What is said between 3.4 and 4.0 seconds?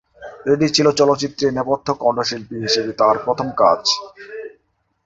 কাজ।